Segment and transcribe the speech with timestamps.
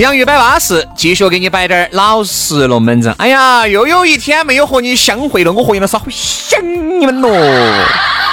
[0.00, 3.14] 洋芋摆巴适，继续给你摆点儿老实龙门阵。
[3.18, 6.58] 哎呀，又有一天没有和你相会了，我和杨老师好想
[6.98, 7.28] 你们喽，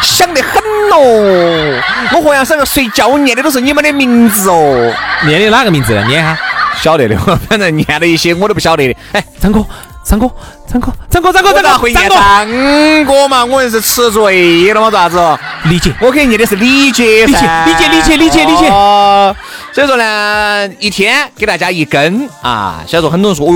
[0.02, 1.82] 想得很喽。
[2.14, 4.94] 我和杨师睡觉念的都是你们的名字哦，
[5.26, 5.94] 念的哪个名字？
[6.08, 6.38] 念哈，
[6.82, 7.18] 晓得的，
[7.50, 8.98] 反正念了一些我都不晓得的。
[9.12, 9.60] 哎，张哥，
[10.06, 10.32] 张哥，
[10.72, 13.44] 张哥，张哥，张哥，张哥，会念张哥嘛？
[13.44, 14.90] 我是吃醉了嘛？
[14.90, 15.18] 咋子？
[15.66, 19.36] 理解，我给你念的是理解，理解，理解，理解，理解，理解。
[19.78, 22.84] 所以说呢，一天给大家一根啊。
[22.88, 23.54] 所以说很多人说，哦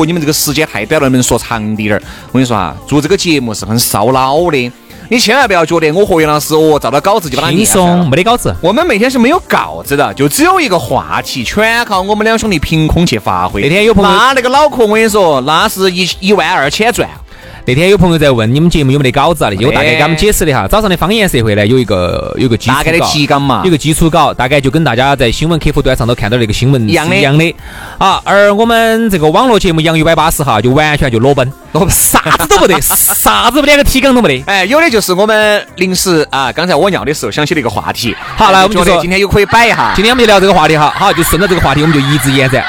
[0.00, 2.02] 哟，你们这个时间太短了，能不能说长滴点儿？
[2.26, 4.70] 我跟你说啊，做这个节目是很烧脑的。
[5.08, 8.54] 你千万不要觉得我和袁老师哦，照到稿子就把它轻松，没得稿子。
[8.60, 13.62] 我们每天是没有稿子的，就只有一个话题，全靠我们两兄弟凭空去发挥。
[13.62, 17.08] 那天有朋友，那那个脑壳，我跟你说，那是一一万二千转。
[17.64, 19.50] 那天有朋友在问你们节目有没得稿子啊？
[19.52, 20.66] 那些我大概给他们解释了哈。
[20.66, 27.14] 早上的方言社会呢，有一个有个基础大概的提纲嘛，有个基础稿，大概就跟大家在新闻客户端上头看到那个新闻一样的。
[27.14, 27.54] 一样的。
[27.98, 34.44] 啊，而我们这个网络节目《洋芋摆巴士》哈，就完全就裸奔，裸奔，啥子都不得， 啥子连个提纲都没得。
[34.52, 38.12] 哎，有的就是我们临时啊，刚才我尿的时候想起了一个话题。
[38.36, 39.92] 好，那我们就说今天又可以摆一下。
[39.94, 40.92] 今天我们就聊这个话题哈。
[40.96, 42.64] 好，就顺着这个话题，我们就一直延展，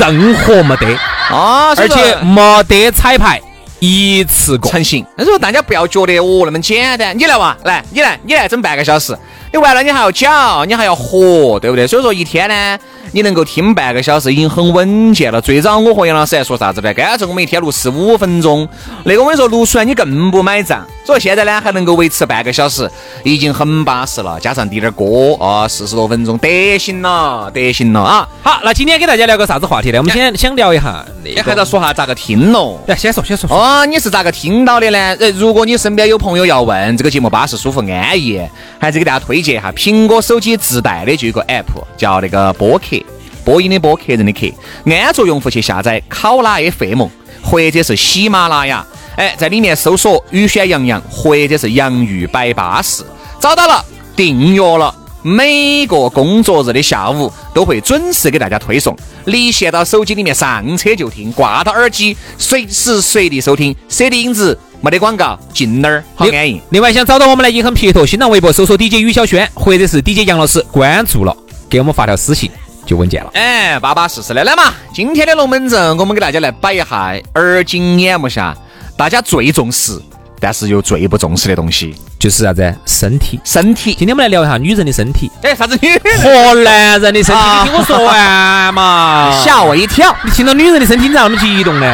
[0.00, 0.86] 任何没得
[1.30, 3.38] 啊，而且没得彩排。
[3.80, 7.18] 一次过成型，但是大家不要觉得哦那么简单。
[7.18, 9.18] 你来嘛，来，你来，你来整半个小时，
[9.52, 11.86] 你完了你还要搅，你还要和，对不对？
[11.86, 12.78] 所以说一天呢。
[13.12, 15.40] 你能够听半个小时已经很稳健了。
[15.40, 16.94] 最早我和杨老师还说啥子呢？
[16.94, 18.68] 干脆我们一天录十五分钟。
[19.04, 20.86] 那个我跟你说，录出来你更不买账。
[21.04, 22.88] 所以现在呢，还能够维持半个小时，
[23.24, 24.38] 已经很巴适了。
[24.38, 28.28] 加上滴点歌啊，四十多分钟，得行了，得行了啊！
[28.42, 29.98] 好，那今天给大家聊个啥子话题呢？
[29.98, 32.78] 我们先想聊一下，那还要说下咋个听喽？
[32.86, 33.50] 来，先说，先说。
[33.50, 35.16] 哦，你是咋个听到的呢？
[35.18, 38.40] 呃，如果你身边有朋友要问这个节目巴适、舒服、安逸，
[38.78, 41.64] 还是给大家推荐一下苹果手机自带的就一个 app，
[41.96, 42.99] 叫那个播客。
[43.44, 44.46] 播音的播，客人的客，
[44.90, 47.06] 安卓用户去下载考拉 FM
[47.42, 48.86] 或者是喜马拉雅，
[49.16, 53.02] 哎，在里面搜索“雨轩洋洋”或者是“洋芋摆巴士”，
[53.40, 53.84] 找到了，
[54.14, 66.60] 订阅了，每个工作日的下午都会准时给大家推送，离线到手机里面上车就听，挂到耳机，随时随地收听，C D 影子没得广告，进哪儿好安逸。
[66.70, 71.34] 另外想找到我们呢，也很撇脱，新浪微博搜索 DJ 于小轩或者是 DJ 杨老师，关注了，
[71.68, 72.50] 给我们发条私信。
[72.86, 74.72] 就稳健了，哎，巴巴适适的来嘛！
[74.92, 78.56] 今天的龙门阵，我们给大家来摆一下耳今眼目下
[78.96, 80.00] 大家最重视，
[80.40, 82.74] 但是又最不重视的东西，就是啥子？
[82.84, 83.94] 身体，身体。
[83.94, 85.30] 今天我们来聊一下女人的身体。
[85.42, 86.00] 哎，啥子女人？
[86.20, 87.42] 和男人的身体？
[87.62, 89.40] 你听我说完嘛！
[89.44, 90.14] 吓我一跳！
[90.24, 91.86] 你听到女人的身体，你咋那么激动呢？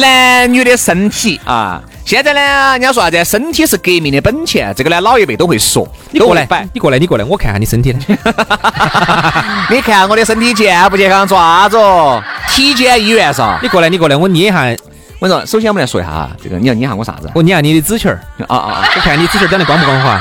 [0.00, 1.82] 男女的身体啊！
[2.08, 2.40] 现在呢，
[2.72, 3.22] 人家说啥子？
[3.22, 5.86] 身体是革命的本钱，这个呢，老一辈都会说。
[6.10, 7.94] 你过来，你过来，你过来，我看下你身体。
[9.68, 11.28] 你看我的身体健不健康？
[11.28, 13.58] 抓着体检医院噻。
[13.62, 14.74] 你过来，你过来，我捏一下。
[15.18, 17.30] 我说，首先我们来说一下哈，这个你要捏下我啥子？
[17.34, 18.18] 我捏下你的指球儿。
[18.46, 18.88] 啊啊啊！
[18.96, 20.18] 我看你指球长得光不光滑。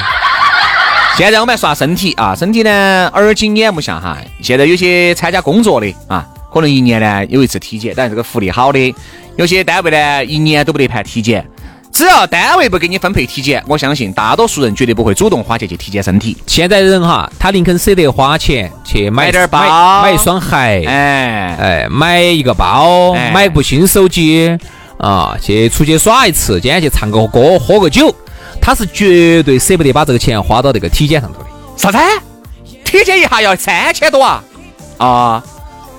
[1.15, 4.17] 现在我们来说下身体啊，身体呢耳今眼目下哈。
[4.41, 8.93] 现在有些参加工作的啊，可能一年呢有一次体检，但是这个福利好的。
[9.37, 11.49] 有些单位呢一年都不得盘体检。
[11.97, 16.38] 只要单位不给你分配体检，我相信大多数人绝对不会主动花钱去体检身体。
[16.46, 24.56] 现在人哈，他宁肯舍得花钱去买点包，买一双鞋，哎哎，买一个包，买部新手机
[25.00, 28.14] 啊，去出去耍一次，今天去唱个歌，喝个酒，
[28.62, 31.46] 他是绝对舍不得把这个钱花到这个体检上头的。
[31.76, 31.97] 啥子？
[32.85, 34.43] 体检一下要三千多啊？
[35.00, 35.43] 啊？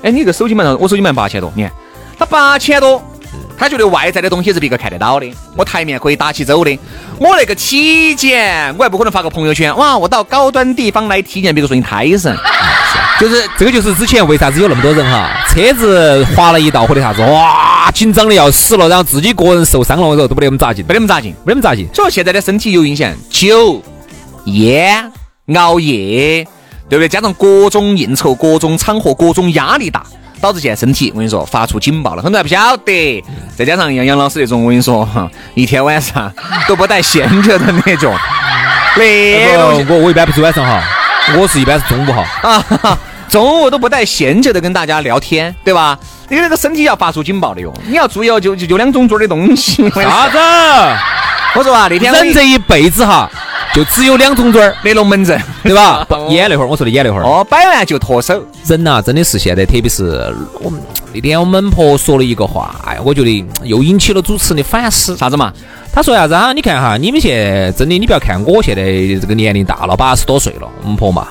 [0.04, 1.72] 哎，你这个手机嘛，我手机嘛八千多，你看
[2.16, 3.02] 他八千多。
[3.58, 6.78] 他觉得外在的东西是别个看得到的，我台面可以打起走的。
[7.18, 12.34] 我那个体检，我还不可能发个朋友圈，哇，我到高端地方来体检，别个说你胎神。
[13.18, 21.88] 就是这个，就是之前为啥子有那么多人哈，车子划了一道或者啥子，哇，紧张的要死了，然后自己个人受伤了，我说都不得那么扎劲，没那么扎劲，没那么扎劲。
[21.92, 23.82] 所以现在的身体有影响，酒、
[24.44, 25.10] 烟、
[25.56, 26.46] 熬夜，
[26.88, 27.08] 对不对？
[27.08, 30.04] 加上各种应酬、各种场合、各种压力大。
[30.40, 33.24] 导致现在身体，我跟你说发出警报了，很多人还不晓得。
[33.56, 35.08] 再加上杨杨老师那种，我跟你说，
[35.54, 36.32] 一天晚上
[36.66, 38.14] 都不带闲着的那种。
[38.96, 40.82] 那个我我一般不是晚上哈，
[41.36, 42.24] 我是一般是中午哈
[42.82, 42.98] 啊，
[43.28, 45.98] 中午都不带闲着的跟大家聊天，对吧？
[46.28, 49.88] 你那个身体要发出警报的哟，你要注意哦，就就就两种做的东西。
[49.90, 50.38] 啥子？
[51.54, 53.30] 我说啊，那天人这一辈子哈。
[53.74, 56.06] 就只有两种嘴儿，没龙门阵， 对吧？
[56.30, 57.22] 演那会儿，我说的演那会儿。
[57.22, 58.42] 哦，摆完就脱手。
[58.66, 60.80] 人呐，真的是现在，特别是我们
[61.12, 65.16] 那天我们婆说了一个话，哎，我觉得又引起了主持人的反思。
[65.16, 65.52] 啥子嘛？
[65.92, 66.52] 他说啥子啊？
[66.52, 68.82] 你看哈，你们现在真的，你不要看我现在
[69.20, 71.28] 这个年龄大了，八十多岁了，我们婆嘛。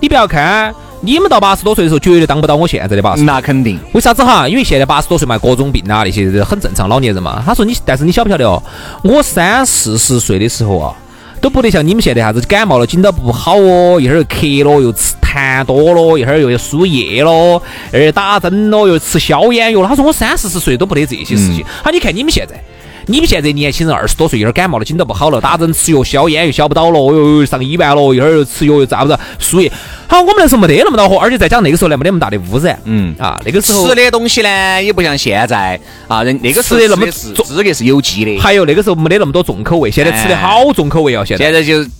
[0.00, 3.22] 你不要看你们到八十多岁的时候，绝对当不到我现在的八十。
[3.22, 3.78] 那肯定。
[3.92, 4.48] 为啥子哈？
[4.48, 7.42] 因为现在八十多岁嘛，各种病啊那些很正常，老年人嘛。
[7.44, 8.62] 他说你，但是你晓不晓得哦？
[9.02, 10.94] 我三四十岁的时候啊。
[11.40, 17.62] 都不得像你们现在啥子感冒了，紧到不好哦，一会儿又咳了，又吃痰多了，一会儿又要输液了，
[17.92, 19.88] 呃，打针了，又吃消炎药了。
[19.88, 21.64] 他说我三四十岁都不得这些事情。
[21.82, 22.62] 好，你看你们现在，
[23.10, 29.72] 你们现在年轻人二十多岁，一会儿感冒了，紧到不好了，打针吃药消炎又消不到了，又上医院了，一会儿又吃药又咋不着输液。
[30.06, 32.78] 好，我们那时候没得那么恼火，而且再讲那个时候呢，没得那么大的污染。
[32.84, 37.32] 嗯啊，那个时候吃的东西呢，也不像现在啊，人那个时候吃的那么资
[37.64, 38.38] 格是有机的。
[38.38, 41.24] 还有那个时候没得那么多重口味，现在吃的好重口味哦。
[41.24, 41.90] 现在现在就。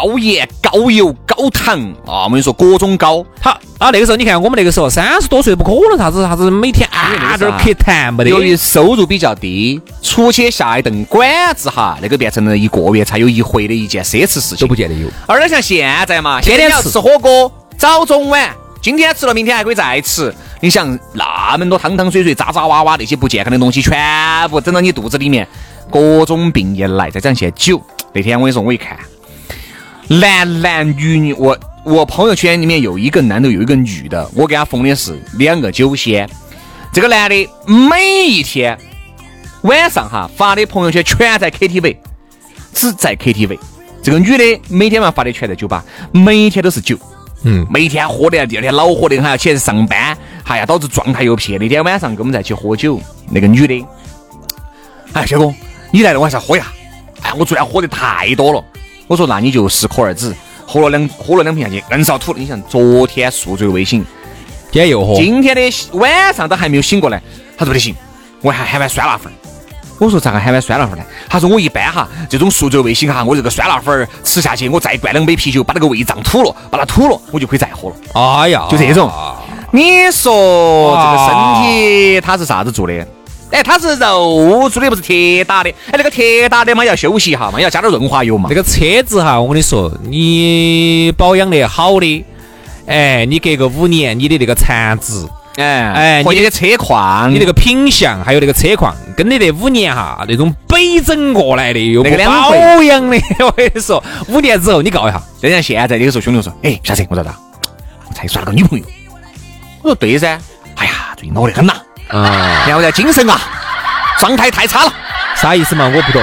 [0.00, 2.22] 高盐、高油、高糖啊！
[2.26, 3.24] 我跟你说，各种高。
[3.40, 8.30] 好啊，那个时候你看，我们那个时候三十多岁，不可能啥子啥子每天啊点儿咳痰没得。
[8.30, 15.08] 由于收入比较低，出去下一顿馆子哈，那个变成了一个月才有一回的一件奢侈事情，都不见得有。
[15.26, 18.48] 而且像现在嘛，天天要吃火锅，早中晚，
[18.80, 20.32] 今天吃了，明天还可以再吃。
[20.60, 25.44] 你想那么多汤汤水水、渣渣哇哇那些不健康的东西，全部整到你肚子里面，
[25.90, 27.82] 各种病一来，再讲些酒。
[28.12, 28.96] 那天我跟你说，我一看。
[30.08, 36.28] 男男女女，我我朋友圈里面有一个男的，有一个女的，我给他封的是两个酒仙。
[36.90, 38.76] 这个男的每一天
[39.62, 41.94] 晚上哈发的朋友圈全在 KTV，
[42.72, 43.58] 只在 KTV。
[44.02, 46.98] 这个女的每天晚上发的全在酒吧，每天都是酒，
[47.42, 51.58] 嗯，每天喝的，第二天恼火的还要起来上班，哎呀，导致状态又撇。
[51.58, 53.86] 那天晚上跟我们在一起喝酒，那个女的，
[55.12, 55.52] 哎，小哥，
[55.90, 56.72] 你来了，我还是要喝呀。
[57.20, 58.64] 哎，我昨天喝的太多了。
[59.08, 60.32] 我说那你就适可而止，
[60.66, 62.34] 喝了两喝了两瓶下去，硬是要吐。
[62.34, 64.04] 你想昨天宿醉未醒，
[64.70, 65.62] 今天又喝，今天的
[65.94, 67.20] 晚上都还没有醒过来。
[67.56, 67.94] 他说不得行，
[68.42, 69.32] 我还喊碗酸辣粉。
[69.98, 71.04] 我说咋个喊碗酸辣粉呢？
[71.28, 77.96] 他说我一般哈这种宿醉未醒哈，我这个酸辣粉吃下去，我再灌两杯啤酒，把那个胃胀吐了，把它吐了，我就可以再喝了。
[78.12, 79.10] 哎呀，就这种。
[79.70, 83.06] 你说这个身体它是啥子做的？
[83.50, 85.70] 哎，它是肉做的，不是铁打的。
[85.86, 88.48] 哎，那个铁打的嘛，要休息一下嘛，要加点润滑油嘛。
[88.50, 92.24] 那个车子哈，我跟你说，你保养的好的，
[92.86, 105.22] 哎，你隔个五年，你的那个残值，哎哎，你的车况，你那个品相，还有那个车况，跟你那五年哈那种北整过来的又不保养的， 我跟你说，五年之后你告一下。
[105.40, 107.34] 就像现在那个时候，兄弟说，哎，下车，我咋咋？
[108.08, 108.84] 我才耍了个女朋友。
[109.82, 110.38] 我说对噻。
[110.74, 111.74] 哎呀，最近恼得很呐。
[112.08, 113.40] 啊，然后在精神啊，
[114.18, 114.92] 状态太差了，
[115.36, 115.90] 啥意思嘛？
[115.94, 116.22] 我不懂，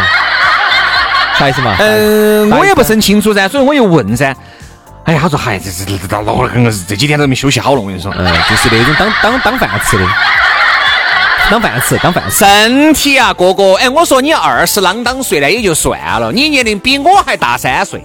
[1.37, 1.75] 啥意思嘛？
[1.79, 4.35] 嗯，我也不是很清楚噻，所以我又问噻。
[5.05, 6.51] 哎呀，他说，嗨，这这这这老了，
[6.87, 10.07] 这几天都没休息好了，我跟你说，嗯，就是那种当当当饭吃的，
[11.51, 12.37] 当饭吃，当饭吃。
[12.39, 18.03] 身体啊，哥哥，哎，我说你二十啷当岁呢也就算了，你年龄比我还大三岁。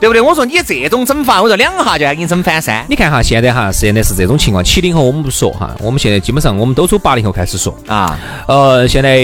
[0.00, 0.20] 对不对？
[0.20, 2.84] 我说你这种整法，我说两下就要给你整翻山。
[2.88, 4.64] 你看哈，现在哈，现在是这种情况。
[4.64, 8.18] 七零后我们不说哈，我们现在基本上我们都从八零后开始说啊。
[8.48, 9.18] 呃，现在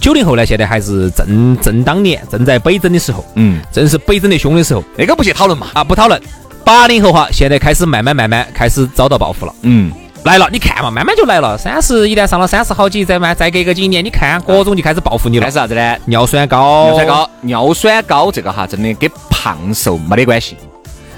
[0.00, 4.82] 九零后呢，现在还是正正当年，正在北整的时候，嗯，正是北整的凶的时候。
[4.96, 6.20] 那个不去讨论嘛，啊，不讨论。
[6.64, 9.92] 八零后哈，现在开始慢慢慢慢开始遭到报复了，嗯。
[10.24, 11.58] 来了，你看嘛，慢慢就来了。
[11.58, 15.44] 三十一旦上了三十好几，再慢再隔个几年，你看各种就开始报复你了。
[15.44, 15.96] 开始啥子呢？
[16.04, 20.56] 尿酸高，尿酸高，尿酸高这个哈，真的跟胖瘦没得关系。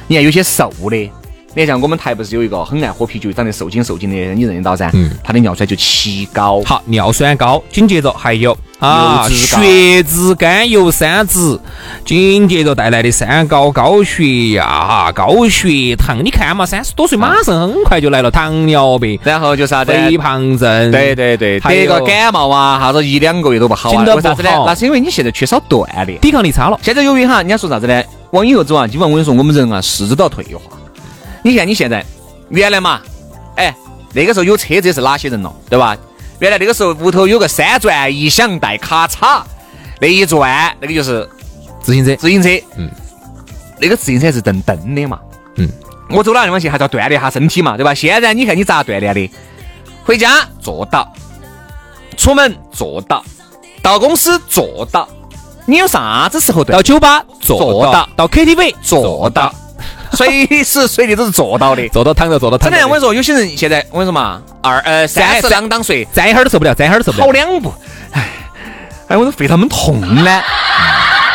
[0.06, 1.11] 你看有些瘦的。
[1.56, 4.90] 你像我们台不是有一个很爱喝啤酒、长得瘦精瘦精的，你认得到噻？
[4.92, 6.61] 嗯，他的尿酸就奇高。
[6.64, 11.61] 好，尿酸高，紧接着还有啊，血脂、甘油三酯，
[12.04, 16.25] 紧接着带来的三高：高血压、哈高血糖。
[16.25, 20.90] 你看嘛，三十多岁马上很快就来了糖尿病，然后就啥子肥胖症。
[20.90, 24.02] 对对对，得个感冒啊，啥子一两个月都不好啊。
[24.02, 24.50] 为啥子呢？
[24.66, 26.76] 那是因为你现在缺少锻炼，抵抗力差了。
[26.82, 28.02] 现在由于哈，人家说啥子呢？
[28.32, 30.61] 往以后走啊，基本上我跟你说，我们人啊，四肢都要退化。
[31.45, 32.03] 你看你现在，
[32.49, 33.03] 原来嘛，
[33.57, 33.75] 哎，
[34.15, 35.95] 那个时候有车子是哪些人了，对吧？
[36.39, 39.43] 原来那个时候屋头有个三转一响带咔嚓，
[40.01, 41.29] 那一转那个就是
[41.83, 42.91] 自行车，自行车，嗯，
[43.79, 45.21] 那个自行车是蹬蹬的嘛，
[45.57, 45.69] 嗯，
[46.09, 47.93] 我走哪地方去还是要锻炼下身体嘛，对吧？
[47.93, 49.31] 现在你看你咋锻炼的？
[50.03, 51.13] 回家坐到，
[52.17, 53.23] 出门坐到，
[53.83, 55.07] 到公司坐到，
[55.67, 59.55] 你有啥子时候到酒吧坐到，到 KTV 坐到。
[60.16, 62.76] 随时随地都是坐到的，坐到躺着，坐到躺着。
[62.87, 67.25] 我跟你说，有些人现在我跟你说嘛，二呃三十两当岁，站一会儿都受不了，站一会儿都受不了。
[67.25, 67.73] 跑两步，
[68.12, 68.28] 哎，
[69.09, 70.42] 哎，我都肺他们痛呢。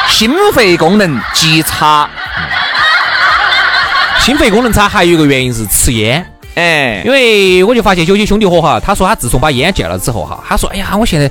[0.08, 2.10] 心肺功能极差，
[4.20, 6.26] 心肺功能差还有一个原因是吃烟。
[6.56, 11.30] 哎，因为我就发现有些兄弟伙哈，他说他自从把烟戒了之后哈，他说哎呀，我现在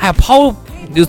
[0.00, 0.54] 哎呀跑
[0.94, 1.06] 就。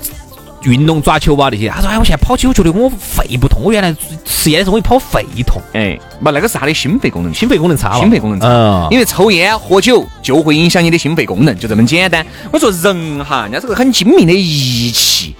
[0.63, 12.25] 运动抓球啊那些，他说哎，我现在跑起我觉得我肺不痛，我原来吃烟的时候我一跑肺痛，哎，不，那个是他的心肺功能，心肺功能差，心肺功能差，因为抽烟喝酒就会影响你的心肺功能，就这么简单。
[12.51, 15.35] 我说人哈，人家是个很精明的仪器，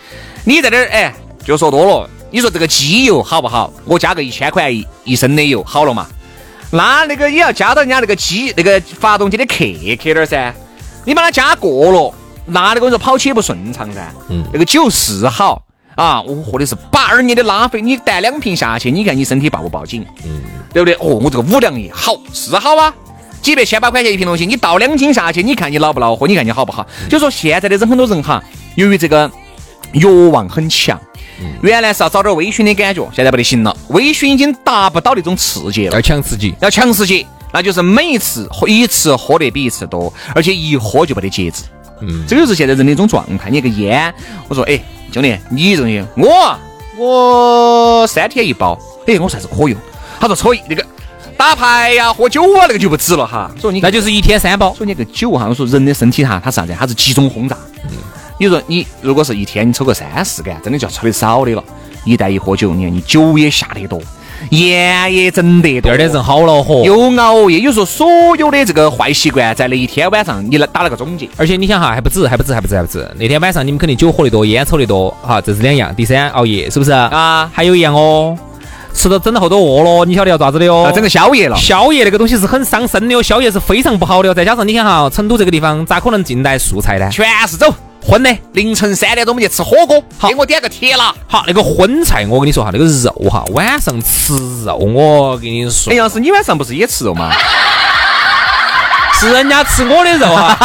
[0.45, 2.09] 你在这儿哎，就说多了。
[2.31, 3.73] 你说这个机油好不好？
[3.85, 6.05] 我加个一千块一一升的油好了嘛？
[6.71, 9.65] 那那个也要加到人家那个机那个发动机的克
[9.97, 10.53] 克点儿噻，
[11.05, 12.13] 你把它加过了。
[12.46, 15.62] 那你跟我说跑起也不顺畅噻，嗯，那个酒是好
[15.96, 20.05] 啊，我喝的是八二年的拉菲，你带两瓶下去，你看你身体报不报警？
[20.25, 20.41] 嗯，
[20.74, 20.93] 对不对？
[20.96, 22.93] 哦，我这个五粮液好是好啊，
[23.41, 26.25] 几百千把块钱一瓶东西，你倒两斤下去，你看你恼不恼火？
[26.27, 26.88] 你看你好不好？
[27.10, 28.43] 就说现在的人很多人哈，
[28.75, 29.29] 由于这个
[29.91, 31.00] 欲望很强，
[31.62, 41.63] 原来是要找点微醺的感觉，现在不得行了，微醺已经达不到那种刺激了，要强刺激，要强刺激，那就是每一次喝一次喝得比一次多，而且一喝就没得节制。
[42.01, 43.50] 嗯，这就是现在人的一种状态。
[43.50, 44.13] 你个烟，
[44.48, 44.79] 我说，哎，
[45.12, 46.58] 兄弟，你这东西，我
[46.98, 48.77] 我三天一包，
[49.08, 49.75] 哎，我算是可以。
[50.20, 50.86] 他说抽那个
[51.38, 53.51] 打牌呀、喝酒啊，那个就不止了哈。
[53.60, 54.74] 说你那就是一天三包。
[54.75, 56.75] 说你个酒哈，我说人的身体哈，它是啥子？
[56.77, 57.58] 它是集中轰炸。
[57.84, 57.91] 嗯。
[58.38, 61.63] 你说你如果是一天你抽个三四杆，真的就要抽的少的了。
[62.06, 64.01] 一旦一喝酒，你看你酒也下得多。
[64.51, 67.60] 烟也整得，第二天人好恼火，又熬夜。
[67.60, 71.29] 有时候所有的这个坏习惯，在那一天晚上，你来打了个总结。
[71.38, 73.08] 而且你想哈，还不止，还不止，还不止，还不止。
[73.17, 75.93] 那天晚上你们肯定酒喝得多，烟抽得多，哈，这是两样。
[75.93, 77.50] 第三，熬夜是不是啊？
[77.53, 78.38] 还有一样哦，
[78.93, 80.91] 吃到整到后头饿了，你晓得要咋子的哦？
[80.93, 81.55] 整个宵夜了。
[81.58, 84.34] 宵夜那个东西是很伤身的哦，宵夜是非常不好的哦。
[84.34, 87.10] 再加上你想哈，成都这个地方咋可能进来素菜呢？
[87.12, 87.74] 全是走。
[88.01, 91.13] 荤的，凌晨三点钟我们去吃火锅，好，给我点个铁辣。
[91.27, 94.34] 好，那个荤菜，我跟你说哈，那个肉哈，晚上吃
[94.65, 95.91] 肉，我跟你说。
[95.91, 97.29] 哎，杨师，你晚上不是也吃肉吗？
[99.20, 100.58] 是人家吃我的肉哈。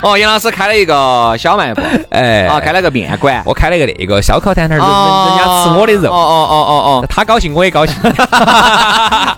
[0.02, 6.10] 哦，杨老师开了一个小卖部，哎，啊，开了个面馆，我开了一个那个烧烤摊摊，人人家吃我的肉。
[6.10, 7.94] 哦哦哦哦哦，他高兴我也高兴，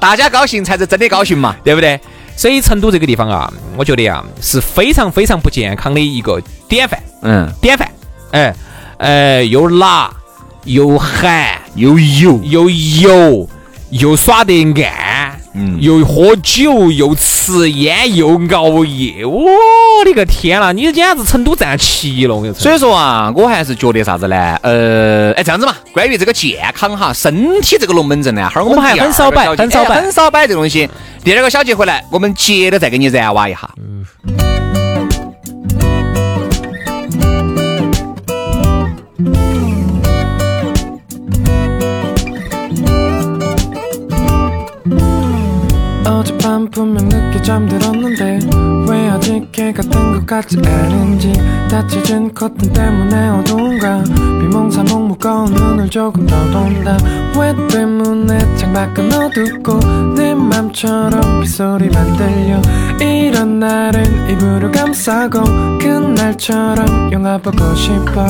[0.00, 2.00] 大家高兴才是真的高兴嘛，对不对？
[2.36, 7.02] 所以成都这个地方啊，我觉得啊是非常非常不健康的一个典范。
[7.22, 7.88] 嗯，典范。
[8.32, 8.54] 哎，
[8.98, 10.10] 呃，又辣
[10.64, 13.48] 又寒又油又油
[13.90, 14.74] 又耍得暗，
[15.54, 19.24] 嗯，又喝酒又吃烟又熬夜。
[19.24, 19.46] 我
[20.04, 22.34] 的个天呐，你简直成都站齐了！
[22.34, 22.60] 我跟你说。
[22.60, 24.36] 所以说啊，我还是觉得啥子呢？
[24.62, 30.88] 呃，哎，这样子嘛，关于这个健康哈，身体这个龙门阵呢，哈儿我们还很少摆，很少摆，很少摆这东西。
[31.22, 33.70] 第二个小节回来，我们接着再给你燃挖一下。
[47.52, 48.38] 잠들었는데
[48.88, 51.34] 왜 아직 개 같은 것 같지 않은지
[51.70, 54.04] 다치진 커튼 때문에 어두운가?
[54.40, 56.96] 비몽사몽 무거운 눈을 조금 떠돈다.
[57.38, 62.62] 왜 때문에 창밖은 어둡고 네 맘처럼 빗소리만 들려?
[63.06, 65.42] 이런 날은 이불을 감싸고
[65.78, 68.26] 그날처럼 영화 보고 싶어.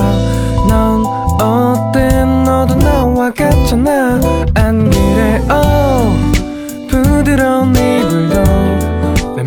[0.69, 1.07] 넌
[1.41, 2.25] 어때?
[2.45, 4.21] 너도 나와 같잖아.
[4.55, 6.33] 안 그래 oh
[6.89, 7.92] 부드러운 네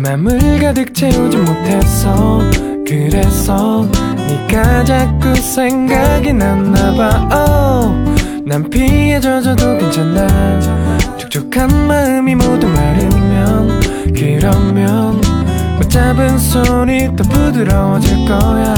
[0.06, 2.38] 맘을 가득 채우지 못했어
[2.86, 3.88] 그래서
[4.28, 7.28] 네가 자꾸 생각이 났나봐.
[7.32, 10.98] Oh 난 피해 져줘도 괜찮아.
[11.16, 13.80] 촉촉한 마음이 모두 마르면
[14.14, 15.20] 그러면
[15.76, 18.74] 못 잡은 손이 더 부드러워질 거야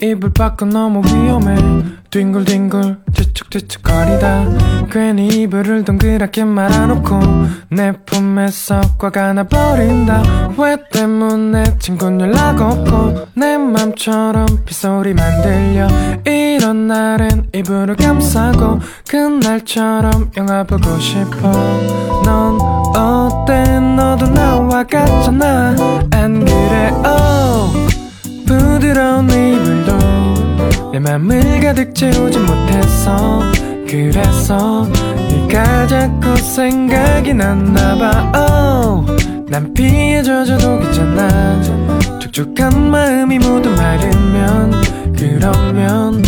[0.00, 1.56] 이불 밖은 너무 위험해.
[2.10, 4.44] 뒹굴뒹굴 뒤척뒤척 거리다.
[4.90, 7.18] 괜히 이불을 동그랗게 말아놓고
[7.70, 10.52] 내 품에서 꽉 안아버린다.
[10.56, 15.88] 왜 때문에 친구 연락 없고 내 맘처럼 빗소리만 들려.
[16.24, 21.50] 이런 날엔 이불을 감싸고 그날처럼 영화 보고 싶어.
[22.24, 22.60] 넌
[22.96, 23.80] 어때?
[23.80, 25.74] 너도 나와 같잖아.
[26.12, 27.95] 안 그래 oh
[31.06, 33.40] 맘을 가득 채우지 못했어
[33.88, 34.86] 그래서
[35.30, 38.32] 네가 자꾸 생각이 났나봐.
[38.34, 39.16] Oh,
[39.48, 41.62] 난 피해 져줘도 괜찮아.
[42.18, 44.72] 촉촉한 마음이 모두 마르면
[45.16, 46.22] 그러면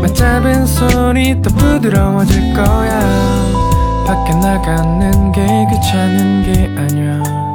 [0.00, 3.00] 맞잡은 손이 더 부드러워질 거야.
[4.06, 7.49] 밖에 나가는 게 귀찮은 게 아니야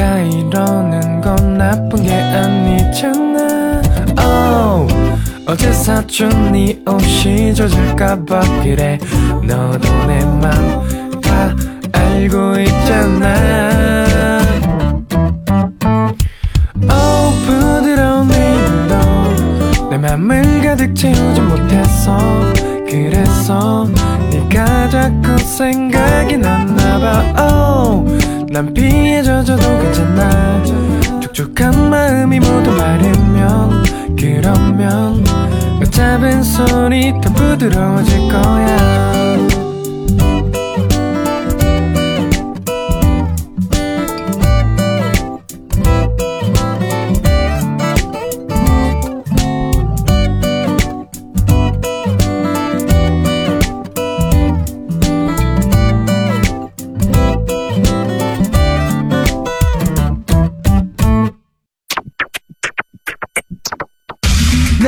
[0.00, 3.82] 내가 이러는 건 나쁜 게 아니잖아.
[4.18, 4.90] Oh,
[5.46, 8.98] 어제 사준 네 옷이 젖을까봐 그래.
[9.46, 11.54] 너도 내 맘 다
[11.92, 14.40] 알고 있잖아.
[16.88, 22.16] Oh, 부드러운 일도 내 맘을 가득 채우지 못했어
[22.88, 23.86] 그래서
[24.30, 27.34] 네가 자꾸 생각이 났나봐.
[27.38, 28.19] Oh,
[28.52, 30.64] 난 피해 져줘도 괜찮아.
[31.20, 35.24] 촉촉한 마음이 모두 마르면 그러면
[35.92, 39.49] 잡은 손이 더 부드러워질 거야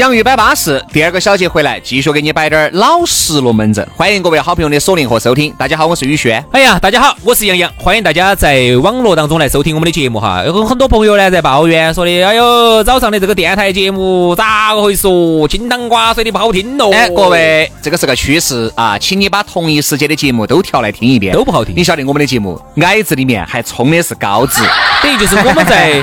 [0.00, 3.86] 洋芋摆巴士，第二个小节回来，继续给你摆点儿老实龙门阵。
[3.94, 5.54] 欢迎各位好朋友的锁定和收听。
[5.58, 6.42] 大家好，我是宇轩。
[6.52, 7.70] 哎呀，大家好，我是杨洋。
[7.76, 10.42] 欢迎大家在网络当中来收听我们的节目哈。
[10.46, 15.46] 有很多朋友呢在抱怨说的，哎呦，早上的这个电台节目咋个回事哦？
[15.46, 16.90] 金汤瓜水的不好听喽。
[16.92, 21.74] 哎，各位，这个是个趋势啊，请你把同一时间的节目都调来听一遍，都不好听。
[21.76, 24.62] 你晓得我们的节目矮子里面还充的是高子，
[25.04, 26.02] 等于就是我们在。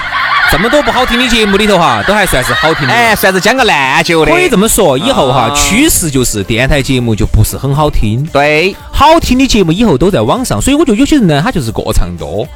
[0.50, 4.32] 这么多不好听的节目里头哈，都还算是好听的，哎，算是讲个烂酒的。
[4.32, 8.26] 可以这么说，以后哈，趋势就是电台节目就不是很好听。
[8.32, 12.48] 对，好听的节目以后都在网上，所以我觉得有些人呢，他就是过唱多。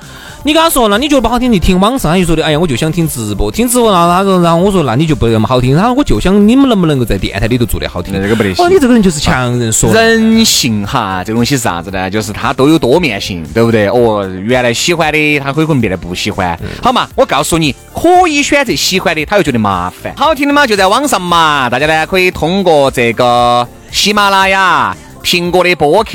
[0.44, 1.52] 你跟他说，那你觉得不好听？
[1.52, 5.78] 你听网上，他就说的，哎呀，我就想听直播，听直播，然后他说，然后我说，那你就不那么好听。
[5.78, 8.12] 他说，我就想你们能不能够在电台里头做的好听？
[8.20, 8.66] 这个不得行。
[8.66, 9.94] 哦，你这个人就是强人说。
[9.94, 12.10] 人性哈，这东西是啥子呢？
[12.10, 13.88] 就是他都有多面性，对不对？
[13.90, 16.58] 哦，原来喜欢的，他会可能变得不喜欢。
[16.82, 20.12] 好嘛，我告诉你，可以选择喜欢的，他又觉得麻烦。
[20.16, 24.98] 好听的嘛，就在网上嘛，大家呢可以通过这个喜马拉雅。
[25.24, 26.12] 苹果的播客，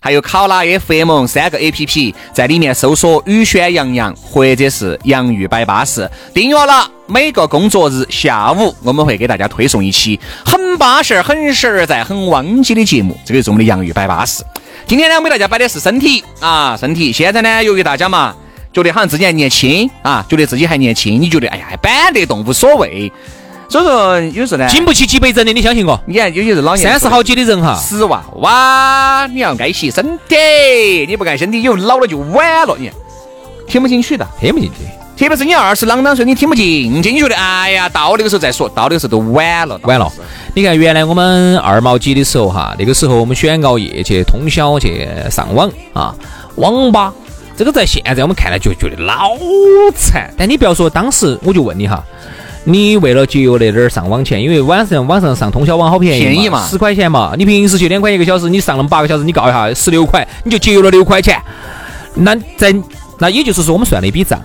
[0.00, 6.90] 还有考拉 FM 三个 APP，在里面搜索“雨轩杨洋”或者是“洋芋摆巴士”，订阅了。
[7.06, 13.18] 每个工作日下午，我们会给大家推送一期很巴适、很实在、很汪激的节目。
[13.24, 14.44] 这个是我们的“洋芋摆巴士”。
[14.86, 17.12] 今天呢，我给大家摆的是身体啊，身体。
[17.12, 18.34] 现在呢，由于大家嘛，
[18.72, 23.10] 觉得好像自己还年轻啊，觉得自己还年轻，你觉得哎呀，还板得动，无所谓。
[23.70, 25.98] 所以说，有时候呢，经不起几百针的，你相信我。
[26.04, 32.76] 你看，有些是老年三十好几的人哈，死娃娃，你要爱惜身体，你不爱身体，以后老了就晚了。
[32.76, 32.90] 你
[33.68, 34.78] 听不进去的，听不进去。
[35.16, 40.10] 特别是你二十啷当岁，你听不进去，你觉得哎呀，到那个时候再说，到那个时候都晚了，晚了。
[40.52, 46.12] 你看，原来我们二毛几的时候哈，那个时候我们喜欢熬夜去通宵去上网啊，
[46.56, 47.14] 网吧。
[47.56, 49.36] 这个在现在我们看来就觉得老
[49.94, 50.32] 惨。
[50.36, 52.02] 但你不要说当时，我就问你哈。
[52.72, 57.34] 你为了节约那点儿上网钱，因为晚上晚上上通宵网好便宜嘛，十块钱嘛。
[57.36, 61.40] 你平时就两块一个小时，你上那么八个小时，你告一下十六块，你就节约了六块钱。
[62.14, 62.74] 那在
[63.18, 64.40] 那也就是说，我们算了一笔账，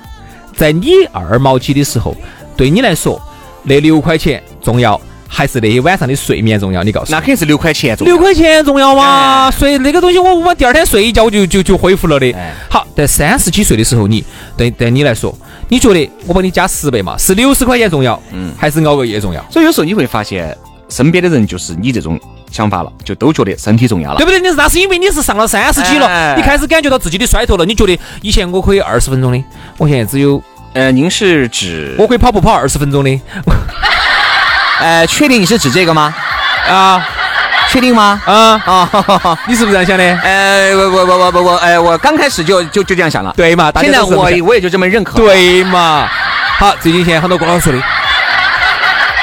[0.55, 2.15] 在你二毛几的时候，
[2.57, 3.21] 对你来说，
[3.63, 6.83] 那六块钱重要，还是那些晚上的睡眠重要？
[6.83, 7.11] 你告诉我。
[7.11, 8.13] 那肯定是六块钱重要。
[8.13, 9.51] 六块钱重要嘛？
[9.51, 12.33] 睡那个东西，我我第二天睡一觉我就就就恢复了的。
[12.69, 14.23] 好，在三十几岁的时候，你
[14.57, 15.35] 对对你来说。
[15.67, 17.17] 你觉得我帮你加十倍嘛？
[17.17, 19.43] 是六十块钱重要，嗯，还是熬个夜重要？
[19.49, 20.55] 所以有时候你会发现，
[20.89, 22.19] 身边的人就是你这种
[22.51, 24.39] 想法了，就都觉得身体重要了，对不对？
[24.39, 27.65] 你那是因为你是上了三十几了，你开始感觉到自己的衰退了。
[27.65, 29.43] 你觉得以前我可以二十分钟的，
[29.77, 30.41] 我现在只有……
[30.73, 33.21] 呃，您是指我可以跑步跑二十分钟的？
[34.81, 36.13] 呃，确定你是指这个吗？
[36.69, 37.07] 啊。
[37.75, 38.21] 确定吗？
[38.25, 39.37] 啊啊！
[39.49, 40.03] 你是不是这样想的？
[40.23, 43.33] 哎，我我我我我我，哎，我刚开始就就就这样想了。
[43.35, 43.69] 对嘛？
[43.81, 45.17] 现在我我也就这么认可。
[45.17, 46.07] 对嘛？
[46.57, 47.79] 好，最近现在很多哥老说的，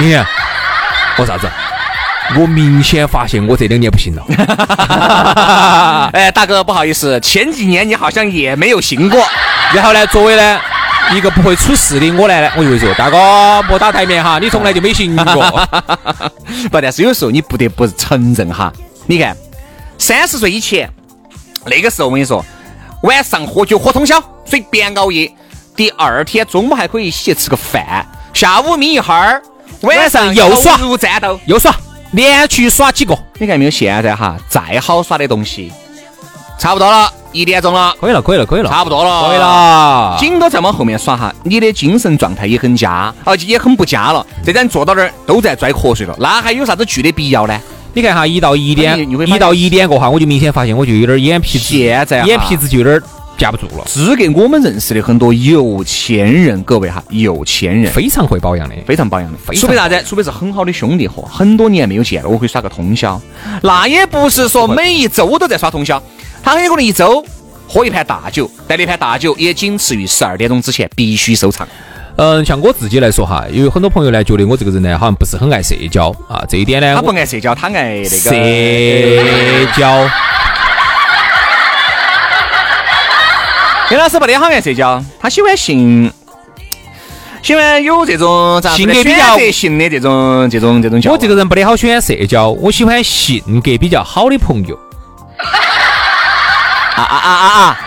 [0.01, 0.27] 你看
[1.17, 1.49] 我啥子？
[2.37, 4.23] 我明显发现我这两年不行了。
[6.12, 9.27] 哎，大哥，不好意思，前几年你好像也没有行过。
[9.73, 10.61] 然后呢，作为呢
[11.17, 15.69] 一个不会出事的我呢，我就会说，大哥莫打台面哈，你从来就没行过。
[16.71, 18.73] 不，但是有时候你不得不承认哈，
[19.07, 19.37] 你看
[19.99, 20.88] 三十岁以前
[21.67, 22.45] 那个时候，我跟你说，
[23.03, 25.31] 晚上喝酒喝通宵，随便熬夜，
[25.77, 29.43] 第二天中午还可以一起去吃个饭，下午眯一哈儿，
[29.83, 31.75] 晚上又耍如战斗，又耍。
[32.12, 33.71] 连续耍几个，你看没有？
[33.71, 35.73] 现在哈，再好耍的东西，
[36.59, 40.17] 差不多了，一点钟了，可以了，可以了，可以了，差不多了，可以了。
[40.21, 44.25] 紧都再往后面耍哈，你的精神状态也很佳，而且也很不佳了。
[44.45, 47.59] 这咱坐到那儿都在拽瞌睡了，那还有啥子聚的必要呢？
[47.95, 53.03] 你看哈，一到一点，一到一点过哈，我就明显发现我就有点眼皮子，现在眼皮子就有点。
[53.38, 60.01] 架不住了，只给我们认识的很多有钱人，各位哈，有钱人非常会保养的，非常保养的，除非啥子？
[60.07, 63.21] 除非是很好的兄弟伙，很多年没有见了，我可以耍个通宵。
[63.62, 66.01] 那也不是说每一周都在耍通宵，
[66.42, 67.24] 他很有可能一周
[67.68, 71.66] 喝一盘大酒，但那盘大酒也仅次于十二点钟之前必须收场。
[72.16, 78.31] 嗯，像我自己来说哈，有很多朋友呢觉得我这个人呢好像不是很爱社交啊，这一点呢，他不爱社交，他爱那个社
[79.78, 80.11] 交。
[83.88, 86.12] 林老师不得好爱社交，他 喜欢性，
[87.42, 94.78] 喜欢有这种性格比较性的这种这种这种我这个人不得好喜欢社交，我喜欢性格比较好的朋友。
[96.94, 97.78] 啊啊啊啊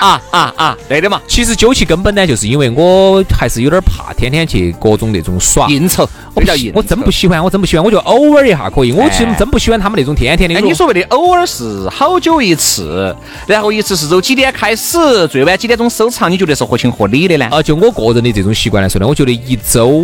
[0.00, 0.74] 啊啊啊！
[0.88, 8.92] 对的嘛，其实究其根本呢，就是因为我还是有点怕天天去各种那种耍应酬，我比较应，我真不喜欢，我真不喜欢，我就偶尔一下可以。
[8.92, 10.56] 我其实真不喜欢他们那种天天的。
[10.56, 13.14] 哎你所谓的偶尔是好久一次，
[13.46, 16.30] 然后一次是从几点开始，最晚几点钟收场？
[16.30, 17.46] 你觉得是合情合理的呢？
[17.50, 20.02] 啊，就我个人的这种习惯来说呢，我觉得一周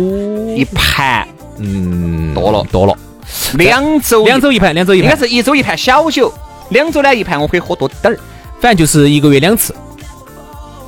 [0.55, 1.27] 一盘，
[1.59, 2.97] 嗯，多了多了。
[3.53, 6.33] 两周两周一盘，两周一盘，应该是一周一盘小酒，
[6.69, 8.17] 两周呢一盘，我可以喝多点儿，
[8.61, 9.75] 反正就是一个月两次。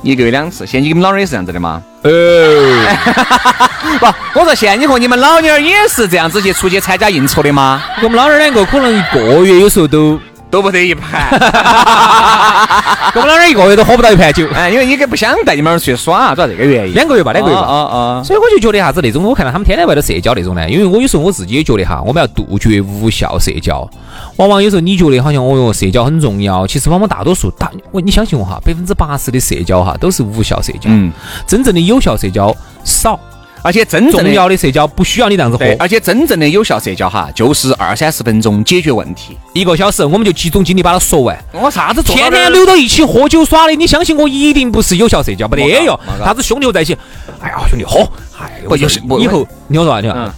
[0.02, 1.82] 一个月两次，现在你们老人也是这样子的吗？
[2.04, 2.10] 哦，
[4.00, 4.06] 不，
[4.38, 7.82] 我说现在你和你们老娘也是这样子去出去参加应酬的吗？
[8.02, 10.18] 我们老娘两个可能一个月有时候都。
[10.50, 11.30] 都不得一盘，
[13.14, 16.94] 我们老儿一个月都喝不到一盘酒，哎，因为你给不想带你们儿出去耍，主要这个原因。
[16.94, 18.22] 两个月吧，两个月吧，啊啊！
[18.24, 23.88] 所以我就觉得啥子那种，我看到他们天天外头社交那种呢，因为我有时候我自己也觉得哈，我们要杜绝无效社交。
[24.36, 31.12] 往往有时候你觉得好像哦哟，社交很重要，其实往往大多数大，我你相信我哈，百分之八十的社交哈都是无效社交，嗯，
[31.46, 33.18] 真正的有效社交少。
[33.62, 41.38] 而且真正重要的社交不需要你这样子喝，而且真正的有效社交哈，就是二三十分钟解决问题，一个小时我们就集中精力把它说完。
[41.52, 45.98] 我啥子天天留到一起喝酒耍的，你相信我一定不是有效社交，没得哟。
[46.24, 46.96] 啥子兄弟在一起？
[47.40, 48.00] 哎呀，兄弟喝，
[48.38, 50.00] 哎，不就是以后你说啥？
[50.00, 50.34] 你看啊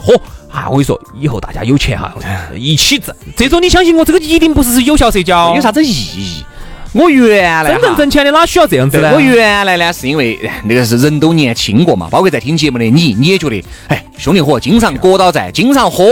[0.00, 0.14] 喝
[0.50, 2.14] 啊，我跟你说，以后大家有钱哈，
[2.54, 3.14] 一起挣。
[3.36, 6.44] 这种你相信我，这个一定不是有效社交，有啥子意义？
[6.96, 9.12] 我原来真正挣钱的哪需要这样子呢？
[9.14, 16.06] 我原来呢是因为 那个是人都年轻过嘛，包括在听节目的你，你也觉得哎兄弟伙经常裹到在，经常喝，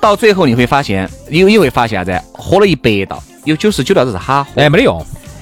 [0.00, 2.20] 到最后你会发现，你你会发现啥子？
[2.32, 5.00] 喝了一百道，有九十九道都是哈喝，哎没得用，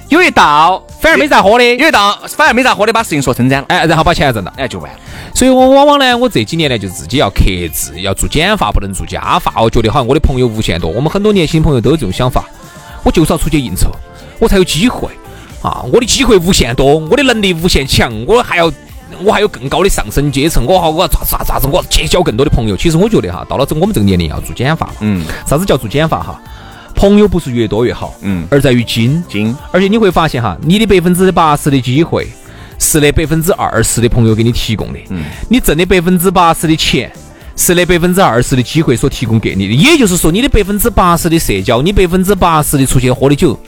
[0.09, 4.99] 有一道反而没咋喝的，有一道反而没咋喝的，把事情说成展了，哎然后把钱挣了，哎就完了。
[5.33, 9.59] 所以我往往呢，我这几年呢就自己要克制，要做减法，不能做加法。
[9.59, 12.45] 我觉得好像我的朋友无限多，我们很多年轻朋友都有这种想法，
[13.03, 13.89] 我就是要出去应酬。
[14.39, 15.09] 我才有机会
[15.61, 15.83] 啊！
[15.91, 18.71] 我的机会无限多，我的能力无限强，我还要，
[19.23, 20.65] 我还有更高的上升阶层。
[20.65, 21.67] 我好，我要咋咋咋子？
[21.67, 22.77] 我要结交更多的朋友。
[22.77, 24.93] 其实我觉得哈，到了这我们这个年龄要做减法。
[25.01, 25.25] 嗯。
[25.45, 26.41] 啥子叫做减法哈？
[26.95, 29.55] 朋友不是越多越好，嗯，而在于精精。
[29.71, 32.27] 而且你会发现哈，你的百分之八十的机会
[32.77, 34.99] 是那百分之二十的朋友给你提供的。
[35.09, 35.25] 嗯。
[35.49, 37.11] 你挣的百分之八十的钱
[37.57, 39.73] 是那百分之二十的机会所提供给你的。
[39.73, 43.59] 也就是说，你的百分之八十的社交，你百分之八十的出去喝的酒。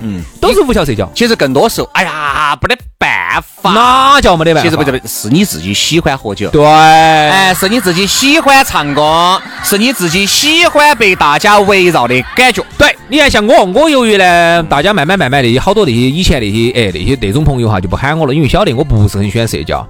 [0.00, 1.10] 嗯，都是无效社交。
[1.14, 3.72] 其实更多时候，哎呀，没得办法。
[3.72, 4.68] 哪叫没得办法？
[4.68, 6.48] 其实不是，是你自己喜欢喝酒。
[6.50, 12.64] 对，哎，是你自己喜欢唱歌，是你自己喜欢被大家围绕的感觉。
[12.78, 19.86] 对，你看像我，我由于呢，大家慢慢慢慢那些好多那些以前那些哎那些那种朋友哈就不喊我了，因为晓得我不是很喜欢社交，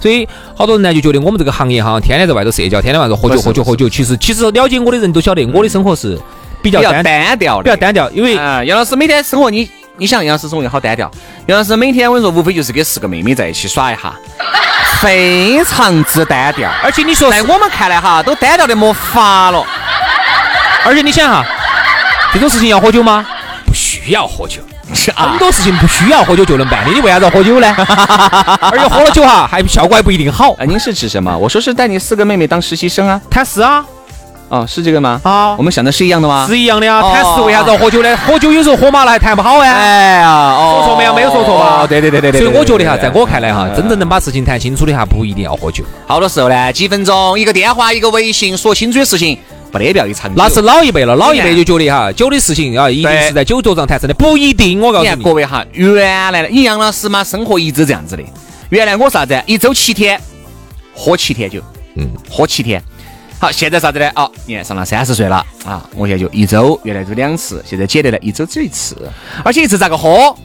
[0.00, 3.88] 所以好多人呢就觉得我们这个行业哈，天天在外头社交，天天外头喝酒喝酒喝酒。
[3.88, 6.18] 其实其实了解我的人都晓得，我的生活是。
[6.62, 7.02] 比较单
[7.38, 11.10] 调，比较单调，因为啊，杨老师每天生活，你你想杨老师生活好单调。
[11.46, 14.14] 杨老师每天我跟你说，无非就是跟四个妹妹在一起耍一下，
[15.00, 16.70] 非常之单调。
[16.82, 19.64] 而且你说，在我们看来哈，都单调的没法了。
[20.84, 21.44] 而且你想哈，
[22.32, 23.26] 这种事情要喝酒吗？
[23.66, 24.60] 不需要喝酒，
[25.14, 27.72] 很多事情不需要喝酒就能办的，你为啥子要喝酒呢？
[28.72, 30.52] 而且喝了酒哈，还效果还不一定好。
[30.54, 31.36] 啊，您是指什么？
[31.36, 33.20] 我说是带你四个妹妹当实习生啊。
[33.30, 33.84] 他是啊，
[34.50, 35.20] 哦，是这个吗？
[35.22, 36.44] 啊我们想的是一样的吗？
[36.48, 37.00] 是一样的啊。
[37.00, 38.16] 哦谈事为啥子要喝酒呢？
[38.16, 39.70] 喝酒有时候喝麻了还谈不好哎。
[39.70, 41.14] 哎呀，哦，说错没有？
[41.14, 41.82] 没有说错吧？
[41.82, 42.40] 哦对对对对对。
[42.40, 45.84] 所以我觉得哈，在我看来哈，真正能把事情谈清楚的哈，不一定要喝酒。
[46.06, 49.38] 好多时候呢，几分钟一个电话，一个微信，说清楚的事情，
[49.70, 50.28] 不得必要一场。
[50.34, 54.80] 那是老一辈了，老一辈就觉得哈，酒的事情啊，一定是在酒桌上谈成的，不一定。
[54.80, 58.22] 我告诉你，各位哈，原来你杨老师嘛，生活一直这样子的。
[58.70, 59.40] 原来我啥子？
[59.46, 60.20] 一周七天，
[60.92, 61.60] 喝七天酒，
[61.94, 62.82] 嗯，喝七天。
[63.40, 64.06] 好，现在啥子呢？
[64.16, 69.10] 哦，你看上了三十岁了啊，我现在就一周，原来就两次，现在减掉了，一周只有一次，
[69.42, 70.36] 而且一次咋个喝？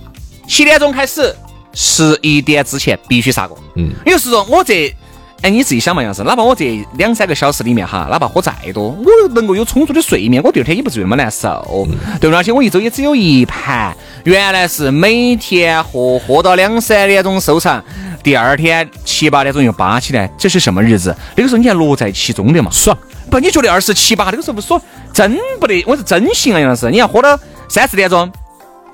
[0.47, 1.36] 七点钟开始，
[1.73, 3.60] 十一点之前必须杀过。
[3.75, 4.95] 嗯，也就是说，我这，
[5.41, 11.88] 哎，你自己想嘛，杨老师，哪怕我这两三个小时里面哈，哪怕喝再多，我能够有充足的睡眠，我第二天也不至于那么难受，
[12.19, 12.36] 对不对？
[12.36, 17.84] 而且我一周也只有一盘，原来是每天喝喝到两三点钟收场，
[18.24, 21.15] 第二天七八点钟又扒起来，这是什么日子？
[21.36, 22.71] 那个时候你还乐在其中的嘛？
[22.71, 22.98] 爽。
[23.30, 24.82] 不，你觉得二十七八那个时候不爽，
[25.13, 28.32] 真不得，我是真行啊，杨老师，你要喝到三四点钟，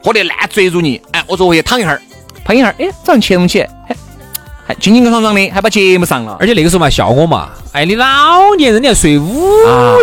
[0.04, 2.02] 喝得烂醉如泥，哎，我说回去躺一会儿，
[2.44, 3.96] 躺一会儿，哎，早上起，还
[4.66, 6.38] 还精精爽爽的，还把节目上了。
[6.40, 8.06] 而且那个时候嘛，笑我嘛，哎，你老
[8.58, 9.44] 年人你要睡午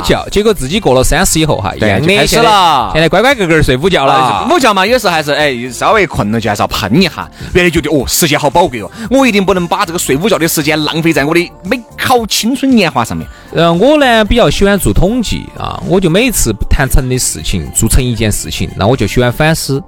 [0.04, 4.48] 觉，结果自己过了三十以后哈，一样的对开始了现在乖乖个个睡午觉了啊，。
[4.50, 7.30] 午觉嘛，有时候还是哎，稍微困了就还是要喷一下。
[7.54, 13.26] 原来觉得哦，时间好宝贵哦，我一定不能把这个睡午觉的时间浪费在我的美好青春年华上面。
[13.52, 19.82] 呃，我呢比较喜欢做统计啊，我就每一次谈成的事情，做成一件事情，那我就喜欢反思，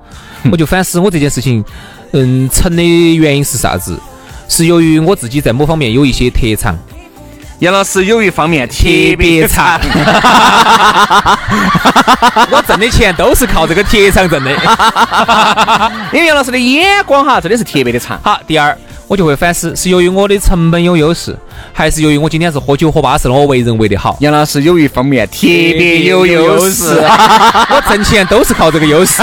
[0.50, 1.64] 我就反思我这件事情，
[2.12, 3.98] 嗯，成的原因是啥子？
[4.50, 6.76] 是由于我自己在某方面有一些特长，
[7.60, 8.74] 杨老师有一方面特
[9.16, 9.78] 别长，
[12.50, 14.50] 我挣的钱都是靠这个特长挣的。
[16.12, 18.18] 因为杨老师的眼光哈，真的是特别的长。
[18.24, 21.38] 好，第二，我就会反思，是由于我的成本有优势，
[21.72, 24.16] 还是由于我今天是喝酒喝巴适了，我为人为的好？
[24.18, 27.00] 杨老师有一方面特别有优势。
[27.70, 29.22] 我挣钱都是靠这个优势。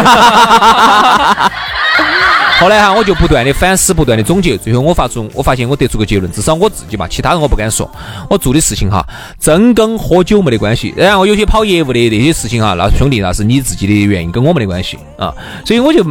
[2.59, 7.89] 后来哈，我就不断的反思，不断的总结，最后我发出，我发现我得出个结论，至少我自己嘛，其他人我不敢说，
[8.27, 9.07] 我做的事情哈，
[9.39, 10.91] 真跟喝酒没得关系。
[10.97, 15.31] 然后有些跑业务的那些事情哈，那兄弟那是你自己的原因，跟我没得关系啊。
[15.63, 16.03] 所以我就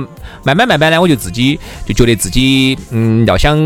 [0.44, 3.58] 慢慢慢慢呢，我就自己就觉得自己嗯，要想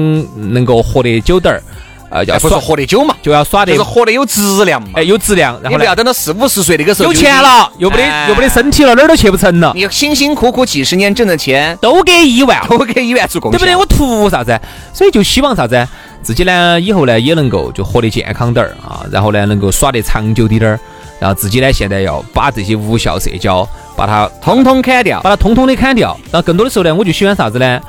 [0.53, 1.63] 能够活得久点儿，
[2.11, 4.89] 呃，要不是耍喝的酒嘛，就要耍得就是喝得有质量嘛。
[4.95, 12.61] 哎有质量，然后不要等到四五十岁那个时候有钱了，又没得哎又没得身体了，哪儿都去不成了，你辛辛苦苦几十年挣的钱都给一万。
[12.69, 13.77] 都给医院做贡献，对不对？
[13.77, 14.61] 我图啥子？
[14.93, 15.87] 所以就希望啥子？
[16.23, 20.79] 自己呢以后呢也能够就活得健康点儿啊，然后呢能够耍得长久滴点儿，
[21.19, 25.21] 然后自己呢现在要把这些无效社交把它通通砍掉。
[25.23, 26.19] 把它通通的砍掉。
[26.31, 27.81] 然后更多的时候呢，我就喜欢啥子呢？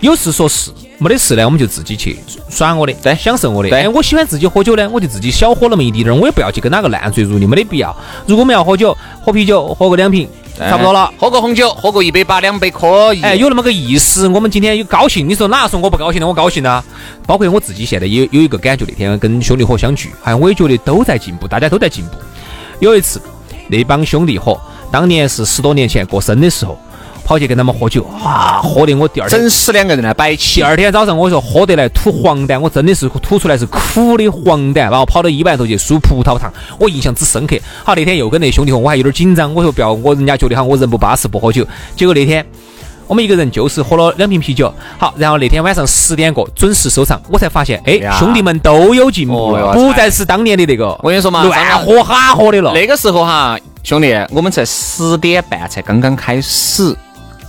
[0.00, 3.68] 有事说事，没得事呢，我们就自己去耍我的，对享受我的。
[3.68, 7.94] 对哎，我喜欢自己喝酒呢，我就自己小喝那么一滴点儿，我也不要去跟哪个烂醉如泥，没得必要。
[8.26, 11.12] 如果我们要喝酒，喝啤酒，喝个两瓶，差不多了。
[11.18, 13.22] 喝个红酒，喝个一杯八两杯可以。
[13.22, 14.28] 哎，有那么个意思。
[14.28, 16.26] 我们今天有高兴，你说哪说我不高兴的？
[16.26, 16.84] 我高兴啊！
[17.26, 22.12] 包括我自己现在也有有一个感觉，那天跟兄弟伙相聚，好像我也觉得都在进步，大家都在进步。
[22.78, 23.20] 有一次，
[23.68, 24.60] 那帮兄弟伙
[24.92, 26.78] 当年是十多年前过生的时候，
[27.28, 30.62] 跑去跟他们喝酒，啊，喝的我第二天整死两个人来摆起第。
[30.62, 37.54] 二天早上，我说喝得来吐黄疸，我真的是吐出来是苦的黄疸，然后跑到医院头去输葡萄糖，我印象之深刻。
[37.84, 41.66] 好，那天又跟那兄弟伙，我还有点紧张，我说不要，我人家觉得哈我人不巴适不喝酒。
[41.94, 42.42] 结果那天
[43.06, 52.72] 我们一个人就是喝了两瓶啤酒，好，然后那天晚上十点过准时收场，我才发现，哎呀，兄弟们都有进步不再是当年的那个我跟你说嘛乱喝哈喝的了。
[52.72, 56.96] 那个时候哈，兄弟，我们才十点半才刚刚开始，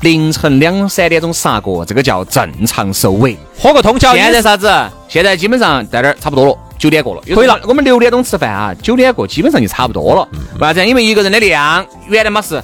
[0.02, 3.38] 凌晨两三点钟杀过，这个叫正常收尾。
[3.62, 4.72] 喝个通宵，现在啥子？
[5.08, 7.22] 现在基本上在这儿差不多了，九点过了。
[7.34, 10.28] 可以了我们六点钟吃饭啊，九点过基本上就差不多了。
[10.56, 10.86] 为啥子？
[10.86, 12.56] 因为一个人的量，原来嘛是，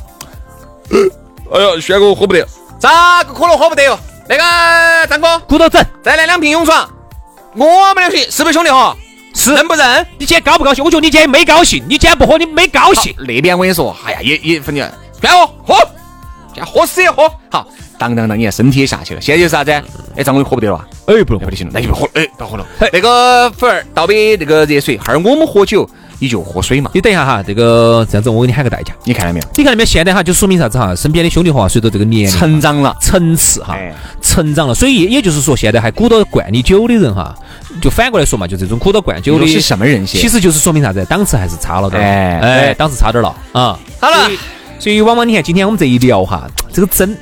[1.51, 2.45] 哎呀，轩哥我喝不得，
[2.79, 3.99] 咋个可能喝不得哟？
[4.29, 6.89] 那个张哥，骨头整，再来两瓶勇闯，
[7.55, 8.95] 我们两瓶是不是兄弟哈？
[9.33, 10.07] 是认不认？
[10.17, 10.81] 你今天高不高兴？
[10.83, 13.13] 我觉得你今天没高兴，你今天不喝，你没高兴。
[13.19, 14.81] 那边我跟你说，哎呀，也也分你，
[15.19, 15.75] 该喝喝，
[16.63, 17.23] 喝死也喝。
[17.49, 19.21] 好，当当当，你看身体也下去了。
[19.21, 19.71] 现在就是啥子？
[20.15, 20.87] 哎，张哥你喝不得了吧？
[21.07, 22.65] 哎，不用不得行了，那就不喝，哎，不要喝了。
[22.93, 25.87] 那个粉儿倒杯那个热水，哈儿我们喝酒，
[26.19, 26.91] 你就喝水嘛。
[26.93, 28.93] 你等一下哈，这个这样子我给你喊个代价。
[29.03, 29.45] 你看到没有？
[29.55, 29.85] 你看到没有？
[29.85, 30.95] 现在哈就说明啥子哈？
[30.95, 32.95] 身边的兄弟伙啊随着这个年龄成长了。
[33.01, 37.35] 层次哈哎，成长了，所以也就是说，现在还鼓捣灌你酒的人哈，
[37.81, 41.05] 就反过来说嘛，就这种鼓捣灌酒的是什么人些其实就是说明啥子？
[41.05, 43.77] 档次还是差了点，哎哎，档次差点儿了啊。
[43.99, 44.29] 好了
[44.79, 47.17] 所以，往往你看今天我们这一聊哈，这个真。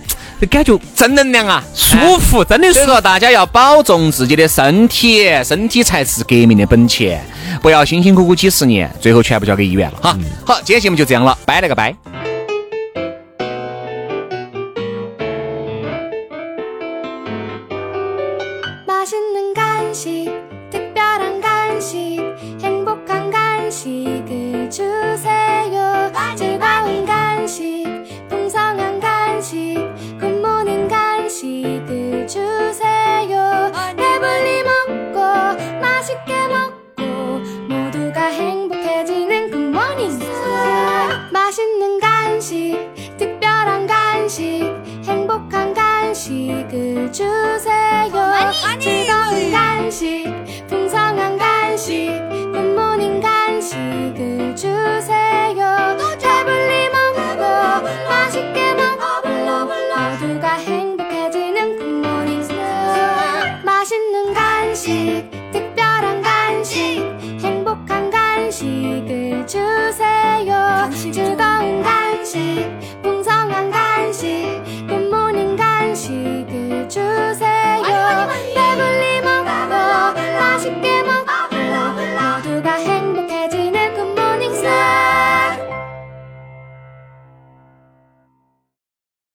[0.50, 2.74] 感觉正能量啊，舒服，真的。
[2.74, 7.24] 所以说，大家要保重自己的身体，身体才是革命的本钱。
[7.62, 10.20] 不要辛辛苦苦几十年，最后全部交给医院了哈。
[10.46, 11.96] 好，今天节目就这样了，拜了个拜。